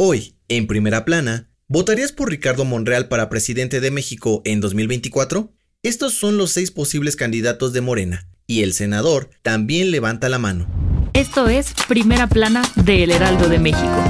[0.00, 5.52] Hoy, en primera plana, ¿votarías por Ricardo Monreal para presidente de México en 2024?
[5.82, 10.68] Estos son los seis posibles candidatos de Morena, y el senador también levanta la mano.
[11.14, 14.04] Esto es Primera Plana de El Heraldo de México.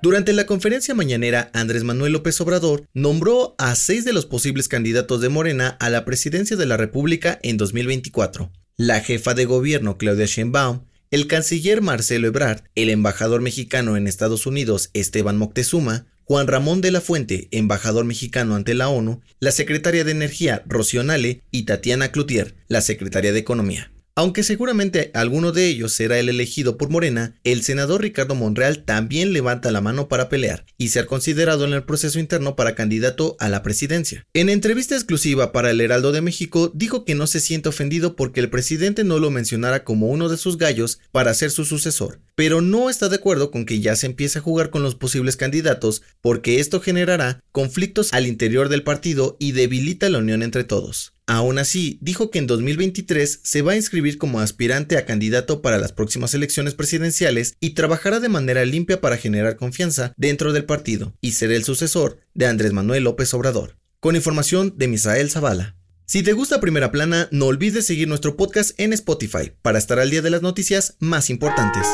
[0.00, 5.20] Durante la conferencia mañanera, Andrés Manuel López Obrador nombró a seis de los posibles candidatos
[5.20, 8.52] de Morena a la presidencia de la República en 2024.
[8.76, 14.46] La jefa de gobierno, Claudia Sheinbaum, el canciller Marcelo Ebrard, el embajador mexicano en Estados
[14.46, 20.04] Unidos Esteban Moctezuma, Juan Ramón de la Fuente, embajador mexicano ante la ONU, la secretaria
[20.04, 23.90] de Energía Rocío Nale y Tatiana Cloutier, la secretaria de Economía.
[24.20, 29.32] Aunque seguramente alguno de ellos será el elegido por Morena, el senador Ricardo Monreal también
[29.32, 33.48] levanta la mano para pelear y ser considerado en el proceso interno para candidato a
[33.48, 34.26] la presidencia.
[34.34, 38.40] En entrevista exclusiva para el Heraldo de México, dijo que no se siente ofendido porque
[38.40, 42.60] el presidente no lo mencionara como uno de sus gallos para ser su sucesor, pero
[42.60, 46.02] no está de acuerdo con que ya se empiece a jugar con los posibles candidatos
[46.20, 51.14] porque esto generará conflictos al interior del partido y debilita la unión entre todos.
[51.30, 55.78] Aún así, dijo que en 2023 se va a inscribir como aspirante a candidato para
[55.78, 61.14] las próximas elecciones presidenciales y trabajará de manera limpia para generar confianza dentro del partido
[61.20, 63.76] y ser el sucesor de Andrés Manuel López Obrador.
[64.00, 65.76] Con información de Misael Zavala.
[66.04, 70.10] Si te gusta Primera Plana, no olvides seguir nuestro podcast en Spotify para estar al
[70.10, 71.86] día de las noticias más importantes.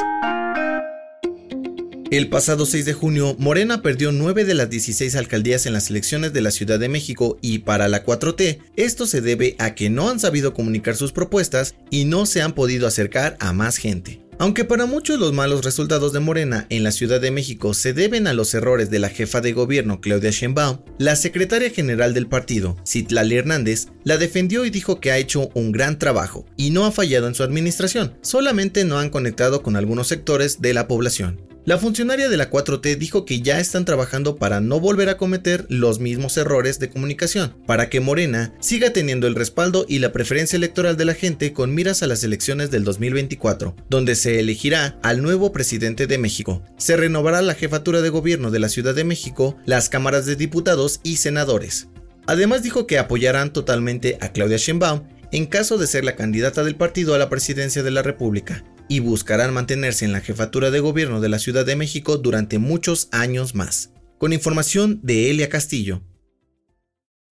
[2.09, 6.33] El pasado 6 de junio, Morena perdió 9 de las 16 alcaldías en las elecciones
[6.33, 10.09] de la Ciudad de México y para la 4T, esto se debe a que no
[10.09, 14.21] han sabido comunicar sus propuestas y no se han podido acercar a más gente.
[14.39, 18.29] Aunque para muchos los malos resultados de Morena en la Ciudad de México se deben
[18.29, 22.77] a los errores de la jefa de gobierno Claudia Sheinbaum, la secretaria general del partido,
[22.87, 26.93] Citlali Hernández, la defendió y dijo que ha hecho un gran trabajo y no ha
[26.93, 31.56] fallado en su administración, solamente no han conectado con algunos sectores de la población.
[31.67, 35.67] La funcionaria de la 4T dijo que ya están trabajando para no volver a cometer
[35.69, 40.57] los mismos errores de comunicación, para que Morena siga teniendo el respaldo y la preferencia
[40.57, 45.23] electoral de la gente con miras a las elecciones del 2024, donde se elegirá al
[45.23, 46.63] nuevo presidente de México.
[46.79, 51.01] Se renovará la jefatura de gobierno de la Ciudad de México, las cámaras de diputados
[51.03, 51.89] y senadores.
[52.29, 55.03] Además dijo que apoyarán totalmente a Claudia Sheinbaum
[55.33, 59.01] en caso de ser la candidata del partido a la presidencia de la República y
[59.01, 63.55] buscarán mantenerse en la jefatura de gobierno de la Ciudad de México durante muchos años
[63.55, 63.91] más.
[64.19, 66.03] Con información de Elia Castillo.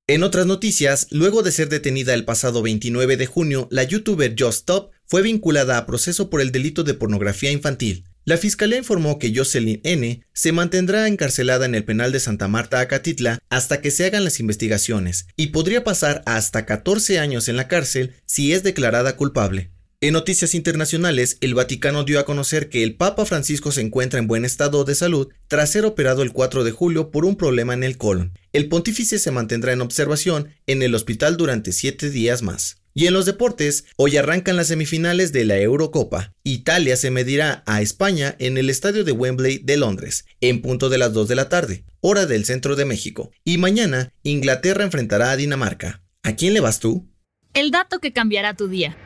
[0.06, 4.58] En otras noticias, luego de ser detenida el pasado 29 de junio, la youtuber Just
[4.58, 8.04] Stop fue vinculada a proceso por el delito de pornografía infantil.
[8.26, 10.22] La fiscalía informó que Jocelyn N.
[10.32, 14.40] se mantendrá encarcelada en el penal de Santa Marta, Acatitla, hasta que se hagan las
[14.40, 19.73] investigaciones, y podría pasar hasta 14 años en la cárcel si es declarada culpable.
[20.04, 24.26] En noticias internacionales, el Vaticano dio a conocer que el Papa Francisco se encuentra en
[24.26, 27.82] buen estado de salud tras ser operado el 4 de julio por un problema en
[27.82, 28.38] el colon.
[28.52, 32.82] El pontífice se mantendrá en observación en el hospital durante siete días más.
[32.92, 36.34] Y en los deportes, hoy arrancan las semifinales de la Eurocopa.
[36.42, 40.98] Italia se medirá a España en el estadio de Wembley de Londres, en punto de
[40.98, 43.30] las 2 de la tarde, hora del centro de México.
[43.42, 46.02] Y mañana, Inglaterra enfrentará a Dinamarca.
[46.22, 47.08] ¿A quién le vas tú?
[47.54, 48.98] El dato que cambiará tu día.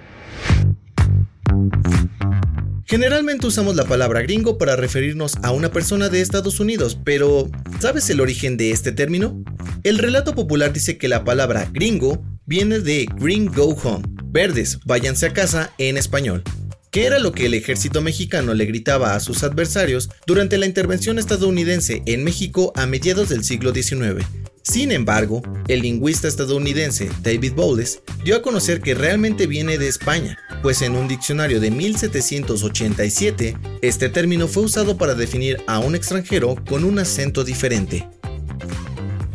[2.88, 7.50] Generalmente usamos la palabra gringo para referirnos a una persona de Estados Unidos, pero
[7.80, 9.44] ¿sabes el origen de este término?
[9.82, 15.26] El relato popular dice que la palabra gringo viene de Green Go Home, verdes, váyanse
[15.26, 16.42] a casa en español,
[16.90, 21.18] que era lo que el ejército mexicano le gritaba a sus adversarios durante la intervención
[21.18, 24.24] estadounidense en México a mediados del siglo XIX.
[24.70, 30.36] Sin embargo, el lingüista estadounidense David Bowles dio a conocer que realmente viene de España,
[30.62, 36.56] pues en un diccionario de 1787, este término fue usado para definir a un extranjero
[36.68, 38.06] con un acento diferente.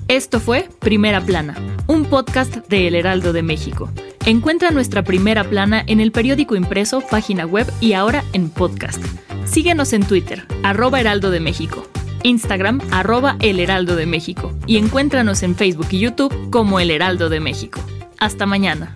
[0.08, 1.58] Esto fue Primera Plana,
[1.88, 3.90] un podcast de El Heraldo de México.
[4.28, 9.04] Encuentra nuestra primera plana en el periódico impreso, página web y ahora en podcast.
[9.46, 11.88] Síguenos en Twitter, arroba Heraldo de México.
[12.24, 17.30] Instagram arroba El Heraldo de México y encuéntranos en Facebook y YouTube como El Heraldo
[17.30, 17.80] de México.
[18.20, 18.96] Hasta mañana.